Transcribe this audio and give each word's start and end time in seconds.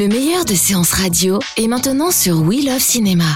Le 0.00 0.08
meilleur 0.08 0.46
de 0.46 0.54
séances 0.54 0.92
radio 0.92 1.40
est 1.58 1.68
maintenant 1.68 2.10
sur 2.10 2.40
We 2.40 2.64
Love 2.64 2.80
Cinéma. 2.80 3.26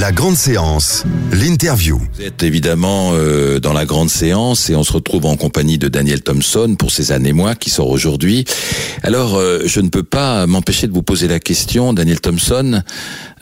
La 0.00 0.10
grande 0.10 0.34
séance, 0.34 1.04
l'interview. 1.30 2.00
Vous 2.14 2.22
êtes 2.22 2.42
évidemment 2.42 3.12
euh, 3.12 3.60
dans 3.60 3.72
la 3.72 3.86
grande 3.86 4.10
séance 4.10 4.70
et 4.70 4.74
on 4.74 4.82
se 4.82 4.92
retrouve 4.92 5.26
en 5.26 5.36
compagnie 5.36 5.78
de 5.78 5.86
Daniel 5.86 6.20
Thompson 6.20 6.74
pour 6.76 6.90
ces 6.90 7.12
années 7.12 7.32
mois 7.32 7.54
qui 7.54 7.70
sort 7.70 7.90
aujourd'hui. 7.90 8.44
Alors, 9.04 9.36
euh, 9.36 9.62
je 9.66 9.78
ne 9.78 9.88
peux 9.88 10.02
pas 10.02 10.48
m'empêcher 10.48 10.88
de 10.88 10.92
vous 10.92 11.04
poser 11.04 11.28
la 11.28 11.38
question, 11.38 11.92
Daniel 11.92 12.20
Thompson, 12.20 12.82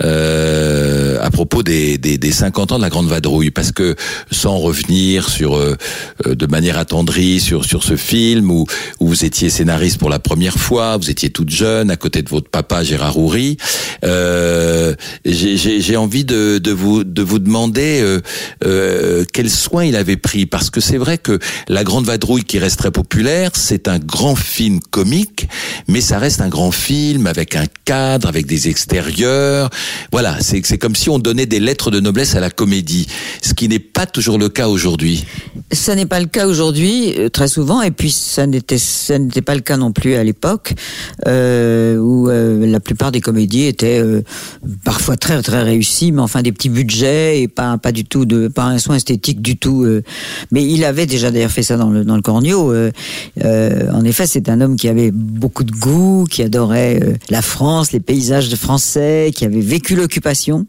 euh, 0.02 1.18
à 1.20 1.30
propos 1.30 1.62
des, 1.62 1.98
des, 1.98 2.18
des, 2.18 2.32
50 2.32 2.72
ans 2.72 2.76
de 2.76 2.82
la 2.82 2.90
Grande 2.90 3.08
Vadrouille, 3.08 3.50
parce 3.50 3.72
que 3.72 3.94
sans 4.30 4.58
revenir 4.58 5.28
sur 5.28 5.56
euh, 5.56 5.76
euh, 6.26 6.34
de 6.34 6.46
manière 6.46 6.78
attendrie 6.78 7.40
sur 7.40 7.64
sur 7.64 7.82
ce 7.82 7.96
film 7.96 8.50
où, 8.50 8.66
où 9.00 9.08
vous 9.08 9.24
étiez 9.24 9.50
scénariste 9.50 9.98
pour 9.98 10.10
la 10.10 10.18
première 10.18 10.56
fois, 10.56 10.96
vous 10.96 11.10
étiez 11.10 11.30
toute 11.30 11.50
jeune 11.50 11.90
à 11.90 11.96
côté 11.96 12.22
de 12.22 12.28
votre 12.28 12.48
papa 12.48 12.82
Gérard 12.82 13.18
Houry, 13.18 13.56
j'ai 15.24 15.96
envie 15.96 16.24
de 16.24 16.58
de, 16.58 16.72
vous 16.72 17.04
de 17.04 17.22
vous 17.22 17.38
demander 17.38 18.00
euh, 18.00 18.20
euh, 18.64 19.24
quel 19.32 19.50
soin 19.50 19.84
il 19.84 19.96
avait 19.96 20.16
pris 20.16 20.46
parce 20.46 20.70
que 20.70 20.80
c'est 20.80 20.96
vrai 20.96 21.18
que 21.18 21.38
La 21.68 21.84
Grande 21.84 22.06
Vadrouille 22.06 22.44
qui 22.44 22.58
reste 22.58 22.78
très 22.78 22.90
populaire, 22.90 23.50
c'est 23.54 23.88
un 23.88 23.98
grand 23.98 24.36
film 24.36 24.80
comique, 24.90 25.48
mais 25.88 26.00
ça 26.00 26.18
reste 26.18 26.40
un 26.40 26.48
grand 26.48 26.72
film 26.72 27.26
avec 27.26 27.56
un 27.56 27.66
cadre, 27.84 28.28
avec 28.28 28.46
des 28.46 28.68
extérieurs. 28.68 29.70
Voilà, 30.10 30.38
c'est 30.40 30.78
comme 30.78 30.94
si 30.94 31.10
on 31.10 31.18
donnait 31.18 31.46
des 31.46 31.60
lettres 31.60 31.90
de 31.90 32.00
noblesse 32.00 32.34
à 32.34 32.40
la 32.40 32.50
comédie, 32.50 33.06
ce 33.42 33.54
qui 33.54 33.68
n'est 33.68 33.78
pas 33.78 34.06
toujours 34.06 34.38
le 34.38 34.48
cas 34.48 34.68
aujourd'hui. 34.68 35.24
Ça 35.70 35.94
n'est 35.94 36.06
pas 36.06 36.20
le 36.20 36.26
cas 36.26 36.46
aujourd'hui 36.46 37.14
euh, 37.18 37.28
très 37.28 37.48
souvent, 37.48 37.82
et 37.82 37.90
puis 37.90 38.10
ça 38.10 38.46
n'était 38.46 39.42
pas 39.42 39.54
le 39.54 39.60
cas 39.60 39.76
non 39.76 39.92
plus 39.92 40.14
à 40.14 40.24
l'époque 40.24 40.74
euh, 41.26 41.96
où 41.96 42.28
euh, 42.28 42.66
la 42.66 42.80
plupart 42.80 43.12
des 43.12 43.20
comédies 43.20 43.64
étaient 43.64 44.02
parfois 44.84 45.16
très 45.16 45.40
très 45.42 45.62
réussies, 45.62 46.12
mais 46.12 46.20
enfin 46.20 46.42
des 46.42 46.52
petits 46.52 46.68
budgets 46.68 47.42
et 47.42 47.48
pas 47.48 47.78
pas 47.78 47.92
du 47.92 48.04
tout 48.04 48.24
de 48.24 48.48
pas 48.48 48.64
un 48.64 48.78
soin 48.78 48.96
esthétique 48.96 49.40
du 49.40 49.56
tout. 49.56 49.86
Mais 50.50 50.64
il 50.64 50.84
avait 50.84 51.06
déjà 51.06 51.30
d'ailleurs 51.30 51.50
fait 51.50 51.62
ça 51.62 51.76
dans 51.76 51.90
le 51.90 52.04
dans 52.04 52.16
le 52.16 52.22
Cornio. 52.22 52.74
En 53.44 54.04
effet, 54.04 54.26
c'est 54.26 54.48
un 54.48 54.60
homme 54.60 54.76
qui 54.76 54.88
avait 54.88 55.10
beaucoup 55.10 55.64
de 55.64 55.72
goût, 55.72 56.26
qui 56.30 56.42
adorait 56.42 57.00
la 57.30 57.42
France, 57.42 57.92
les 57.92 58.00
paysages 58.00 58.54
français, 58.54 59.30
qui 59.34 59.44
avait 59.44 59.60
vécu 59.72 59.96
l'occupation. 59.96 60.66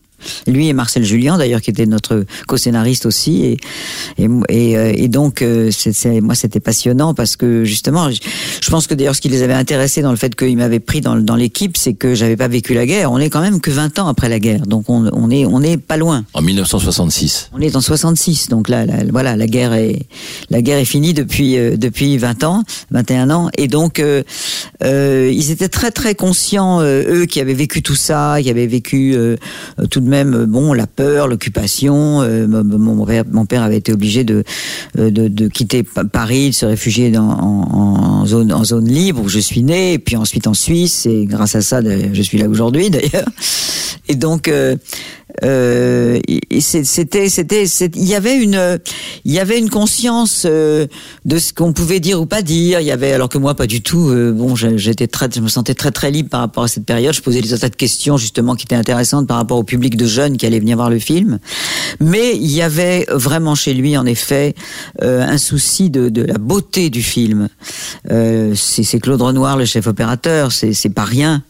Lui 0.47 0.67
et 0.67 0.73
Marcel 0.73 1.03
Julien, 1.03 1.37
d'ailleurs, 1.37 1.61
qui 1.61 1.69
était 1.69 1.85
notre 1.85 2.25
co-scénariste 2.47 3.05
aussi. 3.05 3.45
Et, 3.45 3.57
et, 4.17 4.27
et, 4.49 4.77
euh, 4.77 4.93
et 4.95 5.07
donc, 5.07 5.41
euh, 5.41 5.69
c'est, 5.71 6.21
moi, 6.21 6.35
c'était 6.35 6.59
passionnant 6.59 7.13
parce 7.13 7.35
que, 7.35 7.63
justement, 7.63 8.09
je 8.09 8.69
pense 8.69 8.87
que 8.87 8.93
d'ailleurs, 8.93 9.15
ce 9.15 9.21
qui 9.21 9.29
les 9.29 9.43
avait 9.43 9.53
intéressés 9.53 10.01
dans 10.01 10.11
le 10.11 10.17
fait 10.17 10.35
qu'ils 10.35 10.57
m'avaient 10.57 10.79
pris 10.79 11.01
dans, 11.01 11.15
dans 11.15 11.35
l'équipe, 11.35 11.77
c'est 11.77 11.93
que 11.93 12.15
j'avais 12.15 12.35
pas 12.35 12.47
vécu 12.47 12.73
la 12.73 12.85
guerre. 12.85 13.11
On 13.11 13.19
est 13.19 13.29
quand 13.29 13.41
même 13.41 13.59
que 13.59 13.71
20 13.71 13.99
ans 13.99 14.07
après 14.07 14.29
la 14.29 14.39
guerre. 14.39 14.61
Donc, 14.65 14.89
on, 14.89 15.09
on 15.13 15.29
est, 15.29 15.45
on 15.45 15.61
est 15.61 15.77
pas 15.77 15.97
loin. 15.97 16.25
En 16.33 16.41
1966. 16.41 17.49
On 17.53 17.59
est 17.59 17.75
en 17.75 17.81
66. 17.81 18.49
Donc 18.49 18.69
là, 18.69 18.85
voilà, 19.11 19.35
la 19.35 19.47
guerre 19.47 19.73
est, 19.73 19.99
la 20.49 20.61
guerre 20.61 20.77
est 20.77 20.85
finie 20.85 21.13
depuis, 21.13 21.57
euh, 21.57 21.77
depuis 21.77 22.17
20 22.17 22.43
ans, 22.43 22.63
21 22.91 23.29
ans. 23.29 23.49
Et 23.57 23.67
donc, 23.67 23.99
euh, 23.99 24.23
ils 24.81 25.51
étaient 25.51 25.69
très, 25.69 25.91
très 25.91 26.15
conscients, 26.15 26.81
eux, 26.81 27.25
qui 27.25 27.39
avaient 27.39 27.53
vécu 27.53 27.81
tout 27.81 27.95
ça, 27.95 28.37
qui 28.41 28.49
avaient 28.49 28.67
vécu 28.67 29.15
tout 29.89 29.99
de 29.99 30.07
même 30.07 30.12
euh, 30.13 30.45
bon 30.45 30.73
la 30.73 30.87
peur, 30.87 31.27
l'occupation. 31.27 32.21
Euh, 32.21 32.47
mon, 32.47 33.05
père, 33.05 33.23
mon 33.31 33.45
père 33.45 33.63
avait 33.63 33.77
été 33.77 33.93
obligé 33.93 34.23
de, 34.23 34.43
euh, 34.97 35.11
de, 35.11 35.47
quitter 35.47 35.83
Paris, 35.83 36.49
de 36.49 36.55
se 36.55 36.65
réfugier 36.65 37.17
en, 37.17 38.25
zone 38.25 38.53
en 38.53 38.63
zone 38.63 38.87
libre 38.87 39.21
où 39.21 39.29
je 39.29 39.39
suis 39.39 39.63
né, 39.63 39.93
et 39.93 39.99
puis 39.99 40.15
ensuite 40.15 40.47
en 40.47 40.53
Suisse. 40.53 41.05
Et 41.05 41.25
grâce 41.25 41.55
à 41.55 41.61
ça, 41.61 41.81
je 41.81 42.21
suis 42.21 42.37
là 42.37 42.47
aujourd'hui 42.47 42.89
d'ailleurs. 42.89 43.27
Et 44.09 44.15
donc 44.15 44.47
euh, 44.47 44.75
c'était, 45.41 47.29
c'était, 47.29 47.63
il 47.95 48.05
y 48.05 48.15
avait 48.15 48.35
une, 48.35 48.79
il 49.25 49.31
y 49.31 49.39
avait 49.39 49.59
une 49.59 49.69
conscience 49.69 50.43
euh, 50.45 50.87
de 51.25 51.37
ce 51.37 51.53
qu'on 51.53 51.73
pouvait 51.73 51.99
dire 51.99 52.21
ou 52.21 52.25
pas 52.25 52.41
dire. 52.41 52.79
Il 52.79 52.87
y 52.87 52.91
avait, 52.91 53.11
alors 53.13 53.29
que 53.29 53.37
moi 53.37 53.55
pas 53.55 53.67
du 53.67 53.81
tout. 53.81 54.09
Euh, 54.09 54.31
bon, 54.31 54.55
j'étais 54.55 55.07
très, 55.07 55.29
je 55.33 55.41
me 55.41 55.47
sentais 55.47 55.73
très 55.73 55.91
très 55.91 56.11
libre 56.11 56.29
par 56.29 56.41
rapport 56.41 56.63
à 56.63 56.67
cette 56.67 56.85
période. 56.85 57.13
Je 57.13 57.21
posais 57.21 57.41
des 57.41 57.57
tas 57.57 57.69
de 57.69 57.75
questions 57.75 58.17
justement 58.17 58.55
qui 58.55 58.65
étaient 58.65 58.75
intéressantes 58.75 59.27
par 59.27 59.37
rapport 59.37 59.57
au 59.57 59.63
public 59.63 59.97
de 59.97 60.05
jeunes 60.05 60.37
qui 60.37 60.45
allaient 60.45 60.59
venir 60.59 60.77
voir 60.77 60.89
le 60.89 60.99
film. 60.99 61.39
Mais 61.99 62.35
il 62.35 62.51
y 62.51 62.61
avait 62.61 63.05
vraiment 63.09 63.55
chez 63.55 63.73
lui, 63.73 63.97
en 63.97 64.05
effet, 64.05 64.55
un 65.01 65.37
souci 65.37 65.89
de, 65.89 66.09
de, 66.09 66.23
la 66.23 66.37
beauté 66.37 66.89
du 66.89 67.01
film. 67.01 67.49
c'est, 68.09 68.99
Claude 68.99 69.21
Renoir, 69.21 69.57
le 69.57 69.65
chef 69.65 69.87
opérateur. 69.87 70.51
C'est, 70.51 70.93
pas 70.93 71.05
rien. 71.05 71.43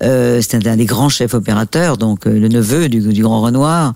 c'est 0.00 0.54
un 0.54 0.76
des 0.76 0.84
grands 0.84 1.08
chefs 1.08 1.34
opérateurs, 1.34 1.96
donc 1.96 2.24
le 2.24 2.48
neveu 2.48 2.88
du 2.88 3.15
du 3.16 3.22
Grand 3.22 3.40
Renoir. 3.40 3.94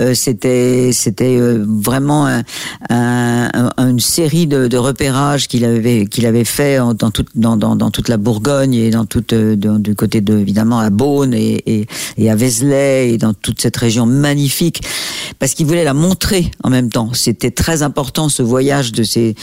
Euh, 0.00 0.14
c'était 0.14 0.90
c'était 0.92 1.36
euh, 1.36 1.64
vraiment 1.66 2.26
un, 2.26 2.44
un, 2.90 3.70
une 3.78 3.98
série 3.98 4.46
de, 4.46 4.68
de 4.68 4.76
repérages 4.76 5.48
qu'il 5.48 5.64
avait 5.64 6.06
qu'il 6.06 6.26
avait 6.26 6.44
fait 6.44 6.78
dans 6.96 7.10
toute 7.10 7.28
dans, 7.34 7.56
dans, 7.56 7.74
dans, 7.74 7.90
toute 7.90 8.08
la 8.08 8.16
Bourgogne 8.16 8.74
et 8.74 8.90
dans 8.90 9.06
toute 9.06 9.32
euh, 9.32 9.56
du 9.56 9.94
côté 9.94 10.20
de 10.20 10.38
évidemment 10.38 10.78
à 10.78 10.90
Beaune 10.90 11.34
et, 11.34 11.62
et, 11.66 11.86
et 12.16 12.30
à 12.30 12.36
Vézelay 12.36 13.12
et 13.12 13.18
dans 13.18 13.34
toute 13.34 13.60
cette 13.60 13.76
région 13.76 14.06
magnifique 14.06 14.82
parce 15.38 15.54
qu'il 15.54 15.66
voulait 15.66 15.84
la 15.84 15.94
montrer 15.94 16.50
en 16.62 16.70
même 16.70 16.90
temps. 16.90 17.10
C'était 17.14 17.50
très 17.50 17.82
important 17.82 18.28
ce 18.28 18.42
voyage 18.42 18.92
de 18.92 19.02
ces 19.02 19.34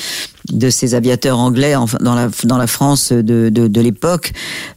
de 0.52 0.70
ces 0.70 0.96
aviateurs 0.96 1.40
anglais 1.40 1.74
dans 2.02 2.16
la 2.16 2.30
dans 2.44 2.58
la 2.58 2.68
France 2.68 3.12
de 3.12 3.50
de, 3.50 3.68
de 3.68 3.82
l'époque. 3.82 4.34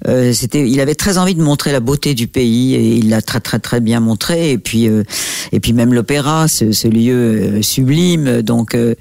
Euh, 0.07 0.33
c'était 0.33 0.69
il 0.69 0.81
avait 0.81 0.95
très 0.95 1.19
envie 1.19 1.35
de 1.35 1.43
montrer 1.43 1.73
la 1.73 1.81
beauté 1.81 2.15
du 2.15 2.27
pays 2.27 2.75
et 2.75 2.97
il 2.97 3.09
l'a 3.11 3.23
très 3.23 3.41
très 3.41 3.59
très 3.59 3.81
bien 3.81 4.01
montré 4.01 4.51
et 4.51 4.59
puis 4.59 4.89
euh, 4.89 5.03
et 5.53 5.61
puis 5.61 5.73
même 5.73 5.95
l'opéra, 5.95 6.49
ce, 6.49 6.73
ce, 6.73 6.89
lieu 6.89 7.15
euh, 7.15 7.63
sublime. 7.63 8.43
Donc 8.43 8.75
euh, 8.75 8.95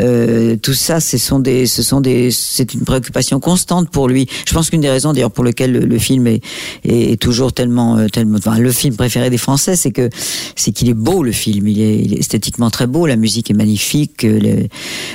euh, 0.00 0.56
tout 0.56 0.74
ça, 0.74 1.00
ce 1.00 1.18
sont 1.18 1.38
des, 1.38 1.66
ce 1.66 1.82
sont 1.82 2.00
des, 2.00 2.30
c'est 2.30 2.74
une 2.74 2.82
préoccupation 2.82 3.40
constante 3.40 3.90
pour 3.90 4.08
lui. 4.08 4.26
Je 4.46 4.54
pense 4.54 4.70
qu'une 4.70 4.80
des 4.80 4.90
raisons 4.90 5.12
d'ailleurs 5.12 5.30
pour 5.30 5.44
lesquelles 5.44 5.72
le, 5.72 5.98
film 5.98 6.26
est, 6.26 6.42
est, 6.84 7.20
toujours 7.20 7.52
tellement, 7.52 8.06
tellement, 8.08 8.38
enfin, 8.38 8.58
le 8.58 8.72
film 8.72 8.96
préféré 8.96 9.30
des 9.30 9.38
Français, 9.38 9.76
c'est 9.76 9.92
que 9.92 10.08
c'est 10.56 10.72
qu'il 10.72 10.88
est 10.88 10.94
beau 10.94 11.22
le 11.22 11.32
film. 11.32 11.68
Il 11.68 11.80
est, 11.80 11.98
il 11.98 12.14
est, 12.14 12.18
esthétiquement 12.18 12.70
très 12.70 12.86
beau, 12.86 13.06
la 13.06 13.16
musique 13.16 13.50
est 13.50 13.54
magnifique, 13.54 14.22
les, 14.22 14.68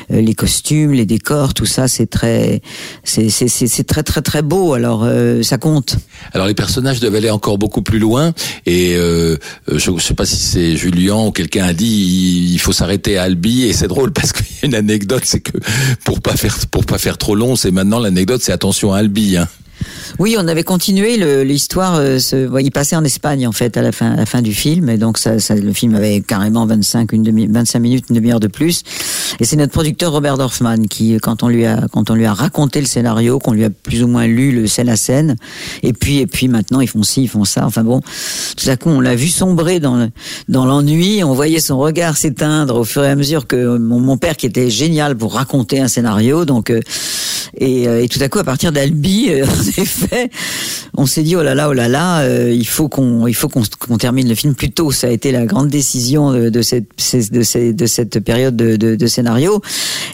les 0.09 0.33
costumes, 0.35 0.86
les 0.93 1.05
décors, 1.05 1.53
tout 1.53 1.65
ça, 1.65 1.87
c'est 1.87 2.07
très, 2.07 2.61
c'est, 3.03 3.29
c'est, 3.29 3.47
c'est 3.47 3.83
très 3.83 4.03
très 4.03 4.21
très 4.21 4.41
beau. 4.41 4.73
Alors 4.73 5.07
ça 5.43 5.57
compte. 5.57 5.97
Alors 6.33 6.47
les 6.47 6.53
personnages 6.53 6.99
devaient 6.99 7.17
aller 7.17 7.29
encore 7.29 7.57
beaucoup 7.57 7.81
plus 7.81 7.99
loin 7.99 8.33
et 8.65 8.95
euh, 8.95 9.37
euh, 9.69 9.77
je 9.77 9.91
ne 9.91 9.99
sais 9.99 10.13
pas 10.13 10.25
si 10.25 10.37
c'est 10.37 10.75
Julien 10.75 11.25
ou 11.25 11.31
quelqu'un 11.31 11.65
a 11.65 11.73
dit 11.73 12.49
il 12.53 12.59
faut 12.59 12.73
s'arrêter 12.73 13.17
à 13.17 13.23
Albi 13.23 13.65
et 13.65 13.73
c'est 13.73 13.87
drôle 13.87 14.11
parce 14.11 14.33
qu'il 14.33 14.45
y 14.45 14.63
a 14.63 14.65
une 14.67 14.75
anecdote 14.75 15.23
c'est 15.25 15.39
que 15.39 15.57
pour 16.03 16.21
pas 16.21 16.35
faire 16.35 16.57
pour 16.71 16.85
pas 16.85 16.97
faire 16.97 17.17
trop 17.17 17.35
long 17.35 17.55
c'est 17.55 17.71
maintenant 17.71 17.99
l'anecdote 17.99 18.41
c'est 18.43 18.51
attention 18.51 18.93
à 18.93 18.99
Albi 18.99 19.37
hein. 19.37 19.47
Oui, 20.19 20.35
on 20.37 20.47
avait 20.47 20.63
continué 20.63 21.43
l'histoire. 21.43 21.95
Euh, 21.95 22.19
il 22.61 22.71
passait 22.71 22.95
en 22.95 23.03
Espagne 23.03 23.47
en 23.47 23.51
fait 23.51 23.77
à 23.77 23.81
la 23.81 23.91
fin, 23.91 24.11
à 24.11 24.15
la 24.15 24.25
fin 24.25 24.41
du 24.41 24.53
film, 24.53 24.89
et 24.89 24.97
donc 24.97 25.17
ça, 25.17 25.39
ça, 25.39 25.55
le 25.55 25.73
film 25.73 25.95
avait 25.95 26.21
carrément 26.21 26.65
25, 26.65 27.11
une 27.11 27.23
demi, 27.23 27.47
25 27.47 27.79
minutes, 27.79 28.05
une 28.09 28.15
demi-heure 28.15 28.39
de 28.39 28.47
plus. 28.47 28.83
Et 29.39 29.45
c'est 29.45 29.55
notre 29.55 29.73
producteur 29.73 30.11
Robert 30.11 30.37
Dorfman 30.37 30.87
qui, 30.89 31.17
quand 31.21 31.43
on 31.43 31.47
lui 31.47 31.65
a, 31.65 31.85
quand 31.91 32.09
on 32.09 32.15
lui 32.15 32.25
a 32.25 32.33
raconté 32.33 32.79
le 32.79 32.87
scénario, 32.87 33.39
qu'on 33.39 33.53
lui 33.53 33.63
a 33.63 33.69
plus 33.69 34.03
ou 34.03 34.07
moins 34.07 34.27
lu 34.27 34.51
le 34.51 34.67
scène 34.67 34.89
à 34.89 34.95
scène, 34.95 35.35
et 35.83 35.93
puis, 35.93 36.19
et 36.19 36.27
puis 36.27 36.47
maintenant 36.47 36.81
ils 36.81 36.87
font 36.87 37.03
ci, 37.03 37.23
ils 37.23 37.29
font 37.29 37.45
ça. 37.45 37.65
Enfin 37.65 37.83
bon, 37.83 38.01
tout 38.55 38.69
à 38.69 38.77
coup 38.77 38.89
on 38.89 39.01
l'a 39.01 39.15
vu 39.15 39.27
sombrer 39.27 39.79
dans 39.79 40.09
dans 40.47 40.65
l'ennui. 40.65 41.23
On 41.23 41.33
voyait 41.33 41.59
son 41.59 41.77
regard 41.77 42.17
s'éteindre 42.17 42.77
au 42.77 42.83
fur 42.83 43.03
et 43.03 43.09
à 43.09 43.15
mesure 43.15 43.47
que 43.47 43.77
mon, 43.77 43.99
mon, 43.99 44.17
père, 44.17 44.37
qui 44.37 44.45
était 44.45 44.69
génial 44.69 45.15
pour 45.15 45.33
raconter 45.33 45.79
un 45.79 45.87
scénario, 45.87 46.45
donc 46.45 46.69
euh, 46.69 46.79
et, 47.57 47.87
euh, 47.87 48.03
et, 48.03 48.07
tout 48.07 48.19
à 48.21 48.29
coup 48.29 48.39
à 48.39 48.43
partir 48.43 48.71
d'Albi 48.71 49.29
effet, 49.77 50.29
on 50.95 51.05
s'est 51.05 51.23
dit 51.23 51.35
oh 51.35 51.43
là 51.43 51.55
là, 51.55 51.69
oh 51.69 51.73
là 51.73 51.87
là, 51.87 52.21
euh, 52.21 52.51
il 52.51 52.67
faut 52.67 52.89
qu'on, 52.89 53.27
il 53.27 53.35
faut 53.35 53.49
qu'on, 53.49 53.63
termine 53.97 54.27
le 54.27 54.35
film 54.35 54.53
plus 54.55 54.71
tôt. 54.71 54.91
Ça 54.91 55.07
a 55.07 55.09
été 55.09 55.31
la 55.31 55.45
grande 55.45 55.69
décision 55.69 56.31
de, 56.31 56.61
cette, 56.61 56.85
de, 57.31 57.71
de 57.71 57.85
cette 57.85 58.19
période 58.19 58.55
de, 58.55 59.07
scénario. 59.07 59.61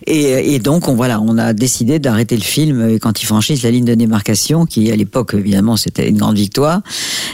Et, 0.08 0.60
donc 0.60 0.88
on 0.88 0.96
voilà, 0.96 1.20
on 1.22 1.38
a 1.38 1.54
décidé 1.54 2.00
d'arrêter 2.00 2.36
le 2.36 2.44
film 2.44 3.00
quand 3.00 3.22
ils 3.22 3.26
franchissent 3.26 3.64
la 3.64 3.72
ligne 3.72 3.86
de 3.86 3.96
démarcation, 3.96 4.66
qui 4.66 4.92
à 4.92 4.96
l'époque 4.96 5.34
évidemment 5.34 5.78
c'était 5.78 6.08
une 6.08 6.18
grande 6.18 6.38
victoire. 6.38 6.82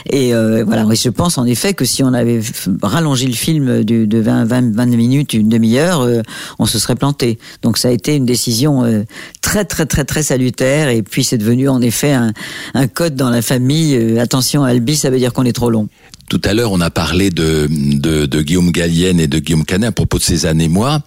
Et 0.08 0.34
euh, 0.34 0.64
voilà, 0.64 0.86
je 0.92 1.08
pense 1.08 1.38
en 1.38 1.44
effet 1.46 1.74
que 1.74 1.84
si 1.84 2.02
on 2.02 2.12
avait 2.12 2.40
rallongé 2.82 3.26
le 3.26 3.34
film 3.34 3.84
de, 3.84 4.04
de 4.04 4.18
20, 4.18 4.44
20, 4.44 4.74
20 4.74 4.86
minutes, 4.86 5.34
une 5.34 5.48
demi-heure, 5.48 6.00
euh, 6.00 6.22
on 6.58 6.66
se 6.66 6.78
serait 6.78 6.96
planté. 6.96 7.38
Donc 7.62 7.78
ça 7.78 7.88
a 7.88 7.90
été 7.90 8.16
une 8.16 8.26
décision 8.26 8.84
euh, 8.84 9.02
très 9.40 9.64
très 9.64 9.86
très 9.86 10.04
très 10.04 10.22
salutaire. 10.22 10.88
Et 10.88 11.02
puis 11.02 11.24
c'est 11.24 11.38
devenu 11.38 11.68
en 11.68 11.80
effet 11.80 12.09
un, 12.12 12.86
code 12.88 13.14
dans 13.14 13.30
la 13.30 13.42
famille. 13.42 13.94
Euh, 13.94 14.20
attention, 14.20 14.64
Albi, 14.64 14.96
ça 14.96 15.10
veut 15.10 15.18
dire 15.18 15.32
qu'on 15.32 15.44
est 15.44 15.52
trop 15.52 15.70
long. 15.70 15.88
Tout 16.28 16.40
à 16.44 16.54
l'heure, 16.54 16.70
on 16.70 16.80
a 16.80 16.90
parlé 16.90 17.30
de, 17.30 17.66
de, 17.68 18.42
Guillaume 18.42 18.70
Gallienne 18.70 19.18
et 19.18 19.26
de 19.26 19.40
Guillaume 19.40 19.64
Canet 19.64 19.88
à 19.88 19.92
propos 19.92 20.18
de 20.18 20.22
ces 20.22 20.46
années-moi. 20.46 21.02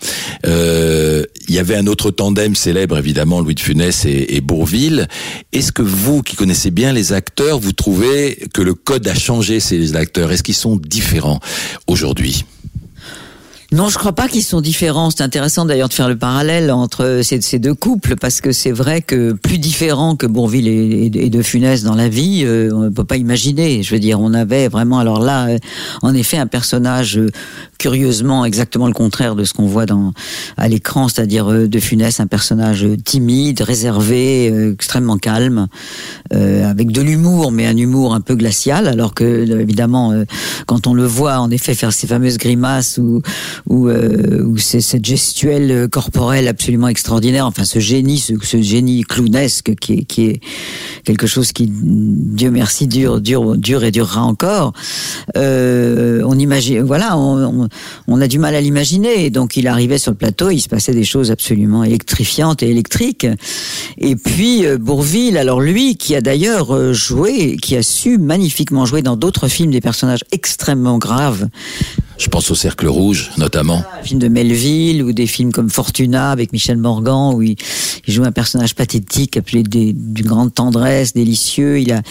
Euh, 0.46 1.24
il 1.48 1.56
y 1.56 1.60
avait 1.60 1.78
un 1.78 1.88
autre 1.88 2.12
tandem 2.12 2.56
célèbre, 2.56 2.98
évidemment, 2.98 3.40
Louis 3.40 3.56
de 3.56 3.62
Funès 3.62 4.04
et, 4.04 4.36
et 4.36 4.42
Bourville. 4.42 5.08
Est-ce 5.54 5.72
que 5.72 5.82
vous, 5.82 6.24
qui 6.24 6.36
connaissez 6.36 6.72
bien 6.72 6.92
les 6.92 7.14
acteurs, 7.14 7.58
vous 7.58 7.72
trouvez 7.72 8.50
que 8.54 8.62
le 8.62 8.74
code 8.74 9.08
a 9.08 9.16
changé 9.16 9.62
ces 9.62 9.96
acteurs? 9.96 10.30
Est-ce 10.34 10.44
qu'ils 10.44 10.56
sont 10.56 10.76
différents 10.76 11.40
aujourd'hui? 11.88 12.44
Non, 13.74 13.90
je 13.90 13.98
crois 13.98 14.14
pas 14.14 14.28
qu'ils 14.28 14.44
sont 14.44 14.62
différents. 14.62 15.10
C'est 15.10 15.24
intéressant 15.24 15.66
d'ailleurs 15.66 15.90
de 15.90 15.96
faire 15.96 16.08
le 16.08 16.16
parallèle 16.16 16.72
entre 16.72 17.22
ces, 17.24 17.58
deux 17.58 17.74
couples 17.74 18.16
parce 18.16 18.40
que 18.40 18.52
c'est 18.52 18.72
vrai 18.72 19.02
que 19.02 19.32
plus 19.32 19.58
différents 19.58 20.16
que 20.16 20.28
Bourville 20.28 20.68
et, 20.68 21.10
De 21.10 21.42
Funès 21.42 21.82
dans 21.82 21.96
la 21.96 22.08
vie, 22.08 22.44
euh, 22.46 22.70
on 22.72 22.82
ne 22.82 22.90
peut 22.90 23.04
pas 23.04 23.18
imaginer. 23.18 23.82
Je 23.82 23.96
veux 23.96 24.00
dire, 24.00 24.20
on 24.20 24.36
avait 24.36 24.68
vraiment 24.68 25.00
alors 25.00 25.20
là, 25.20 25.48
euh, 25.48 25.58
en 26.04 26.14
effet, 26.14 26.38
un 26.38 26.46
personnage 26.46 27.18
euh, 27.18 27.32
curieusement 27.80 28.46
exactement 28.46 28.86
le 28.86 28.94
contraire 28.94 29.34
de 29.34 29.44
ce 29.44 29.54
qu'on 29.54 29.66
voit 29.66 29.88
dans 29.88 30.14
à 30.56 30.68
l'écran, 30.68 31.08
c'est-à-dire 31.08 31.48
De 31.68 31.80
Funès, 31.80 32.20
un 32.20 32.28
personnage 32.28 32.86
timide, 33.04 33.62
réservé, 33.62 34.54
extrêmement 34.72 35.18
calme, 35.18 35.68
avec 36.32 36.92
de 36.92 37.02
l'humour, 37.02 37.52
mais 37.52 37.66
un 37.66 37.76
humour 37.76 38.14
un 38.14 38.22
peu 38.22 38.36
glacial, 38.36 38.88
alors 38.88 39.14
que 39.14 39.60
évidemment, 39.60 40.14
quand 40.66 40.88
on 40.88 40.94
le 40.94 41.06
voit 41.06 41.40
en 41.40 41.50
effet 41.52 41.74
faire 41.74 41.92
ces 41.92 42.08
fameuses 42.08 42.38
grimaces 42.38 43.00
ou 43.00 43.22
où, 43.70 43.88
euh, 43.88 44.44
où 44.44 44.58
c'est 44.58 44.82
cette 44.82 45.06
gestuelle 45.06 45.88
corporelle 45.90 46.48
absolument 46.48 46.88
extraordinaire, 46.88 47.46
enfin 47.46 47.66
ce 47.66 47.80
génie, 47.80 48.20
ce, 48.20 48.62
génie 48.62 49.04
clownesque 49.04 49.76
qui 49.76 49.94
est, 49.94 50.42
quelque 51.04 51.28
chose 51.28 51.52
qui, 51.52 51.70
Dieu 51.70 52.52
merci, 52.52 52.88
dure, 52.88 53.22
dure, 53.22 53.58
dure 53.58 53.84
et 53.84 53.92
durera 53.92 54.22
encore. 54.22 54.74
Euh, 55.38 56.24
on 56.26 56.38
imagine, 56.38 56.82
voilà, 56.82 57.18
on, 57.18 57.70
on, 58.08 58.22
a 58.22 58.28
du 58.28 58.40
mal 58.40 58.56
à 58.56 58.62
l'imaginer. 58.62 59.30
Donc 59.30 59.58
il 59.58 59.68
arrivait 59.68 59.98
sur 59.98 60.12
le 60.12 60.18
plateau, 60.18 60.50
il 60.50 60.60
se 60.60 60.70
passait 60.70 60.94
des 60.94 61.04
choses 61.04 61.32
absolument 61.32 61.84
électrifiantes 61.84 62.64
et 62.64 62.70
électriques. 62.70 63.28
Et 63.98 64.16
puis 64.16 64.66
euh, 64.66 64.78
Bourville, 64.78 65.38
alors 65.38 65.62
lui, 65.62 65.96
qui 65.98 66.16
a 66.16 66.22
d'ailleurs 66.22 66.76
euh, 66.76 66.94
joué, 66.94 67.58
qui 67.58 67.76
a 67.76 67.84
su 67.84 68.18
magnifiquement 68.18 68.86
jouer 68.86 69.02
dans 69.02 69.16
d'autres 69.16 69.48
films 69.48 69.72
des 69.72 69.82
personnages 69.82 70.24
extrêmement 70.32 70.98
graves. 70.98 71.48
Je 72.18 72.28
pense 72.28 72.52
au 72.52 72.56
Cercle 72.56 72.88
Rouge, 72.88 73.32
notamment. 73.38 73.53
Un 74.00 74.04
film 74.04 74.20
de 74.20 74.28
Melville 74.28 75.04
ou 75.04 75.14
des 75.14 75.28
films 75.28 75.52
comme 75.52 75.70
Fortuna 75.70 76.32
avec 76.32 76.54
Michel 76.54 76.78
Morgan 76.78 77.36
où 77.36 77.42
il, 77.42 77.56
joue 78.08 78.24
un 78.24 78.32
personnage 78.32 78.76
pathétique 78.76 79.38
appelé 79.38 79.64
d'une 79.64 80.26
grande 80.26 80.54
tendresse, 80.54 81.14
délicieux. 81.14 81.80
Il 81.80 81.92
a, 81.92 82.02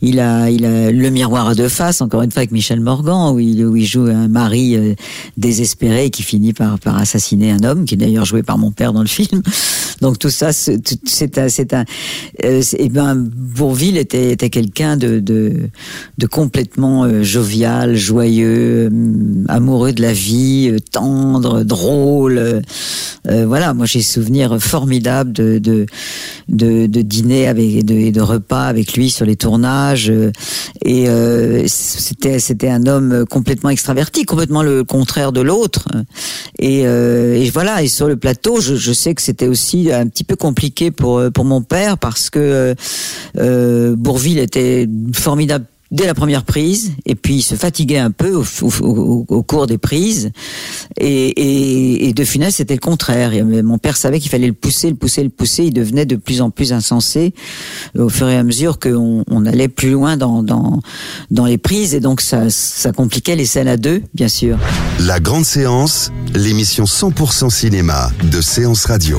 il 0.00 0.18
a, 0.20 0.50
il 0.50 0.64
a 0.64 0.90
le 0.90 1.10
miroir 1.10 1.48
à 1.48 1.54
deux 1.54 1.68
faces, 1.68 2.00
encore 2.00 2.22
une 2.22 2.30
fois 2.30 2.40
avec 2.40 2.52
Michel 2.52 2.80
Morgan 2.80 3.34
où 3.34 3.38
il, 3.38 3.86
joue 3.86 4.06
un 4.06 4.28
mari 4.28 4.76
euh, 4.76 4.94
désespéré 5.36 6.10
qui 6.10 6.22
finit 6.22 6.52
par, 6.52 6.78
assassiner 6.84 7.52
un 7.52 7.62
homme 7.62 7.84
qui 7.84 7.94
est 7.94 7.98
d'ailleurs 7.98 8.24
joué 8.24 8.42
par 8.42 8.58
mon 8.58 8.72
père 8.72 8.92
dans 8.92 9.02
le 9.02 9.08
film. 9.08 9.42
Donc 10.00 10.18
tout 10.18 10.30
ça, 10.30 10.52
c'est 10.52 11.38
un, 11.38 11.48
c'est 11.48 11.74
un, 11.74 11.84
euh, 12.44 12.62
et 12.78 12.88
ben 12.88 13.14
Bourville 13.16 13.96
était, 13.96 14.32
était 14.32 14.50
quelqu'un 14.50 14.96
de, 14.96 15.70
complètement 16.30 17.04
euh, 17.04 17.22
jovial, 17.22 17.96
joyeux 17.96 18.90
amoureux 19.48 19.92
de 19.92 20.02
la 20.02 20.12
vie, 20.12 20.70
euh, 20.70 20.75
tendre, 20.78 21.62
drôle. 21.62 22.38
Euh, 22.38 22.60
euh, 23.28 23.46
voilà, 23.46 23.74
moi 23.74 23.86
j'ai 23.86 24.02
souvenir 24.02 24.58
formidable 24.60 25.32
de, 25.32 25.58
de, 25.58 25.86
de, 26.48 26.86
de 26.86 27.02
dîner 27.02 27.48
avec, 27.48 27.66
et 27.66 27.82
de, 27.82 28.10
de, 28.10 28.20
repas 28.20 28.64
avec 28.64 28.94
lui 28.94 29.10
sur 29.10 29.26
les 29.26 29.36
tournages. 29.36 30.12
Et 30.84 31.06
c'était, 31.66 32.38
c'était 32.38 32.68
un 32.68 32.86
homme 32.86 33.24
complètement 33.28 33.70
extraverti, 33.70 34.24
complètement 34.24 34.62
le 34.62 34.84
contraire 34.84 35.32
de 35.32 35.40
l'autre. 35.40 35.88
Et, 36.58 36.80
et 36.80 37.50
voilà, 37.50 37.82
et 37.82 37.88
sur 37.88 38.06
le 38.08 38.16
plateau, 38.16 38.60
je, 38.60 38.76
je 38.76 38.92
sais 38.92 39.14
que 39.14 39.22
c'était 39.22 39.48
aussi 39.48 39.90
un 39.92 40.06
petit 40.06 40.24
peu 40.24 40.36
compliqué 40.36 40.90
pour, 40.90 41.22
pour 41.32 41.44
mon 41.44 41.62
père 41.62 41.98
parce 41.98 42.30
que 42.30 42.74
Bourville 43.96 44.38
était 44.38 44.88
formidable 45.12 45.66
dès 45.90 46.06
la 46.06 46.14
première 46.14 46.44
prise, 46.44 46.92
et 47.04 47.14
puis 47.14 47.36
il 47.36 47.42
se 47.42 47.54
fatiguait 47.54 47.98
un 47.98 48.10
peu 48.10 48.34
au, 48.34 49.42
cours 49.42 49.66
des 49.66 49.78
prises. 49.78 50.30
Et, 50.98 52.12
De 52.14 52.24
Funès, 52.24 52.54
c'était 52.54 52.74
le 52.74 52.80
contraire. 52.80 53.32
mon 53.44 53.78
père 53.78 53.96
savait 53.96 54.20
qu'il 54.20 54.30
fallait 54.30 54.46
le 54.46 54.52
pousser, 54.52 54.90
le 54.90 54.96
pousser, 54.96 55.22
le 55.22 55.28
pousser. 55.28 55.64
Il 55.64 55.72
devenait 55.72 56.06
de 56.06 56.16
plus 56.16 56.40
en 56.40 56.50
plus 56.50 56.72
insensé 56.72 57.34
au 57.96 58.08
fur 58.08 58.28
et 58.28 58.36
à 58.36 58.42
mesure 58.42 58.78
qu'on 58.78 59.24
on 59.28 59.46
allait 59.46 59.68
plus 59.68 59.90
loin 59.90 60.16
dans 60.16 60.82
les 61.46 61.58
prises, 61.58 61.94
et 61.94 62.00
donc 62.00 62.20
ça, 62.20 62.50
ça 62.50 62.92
compliquait 62.92 63.36
les 63.36 63.46
scènes 63.46 63.68
à 63.68 63.76
deux, 63.76 64.02
bien 64.14 64.28
sûr. 64.28 64.58
La 65.00 65.20
grande 65.20 65.44
séance, 65.44 66.10
l'émission 66.34 66.84
100% 66.84 67.50
cinéma 67.50 68.10
de 68.30 68.40
Séance 68.40 68.86
Radio. 68.86 69.18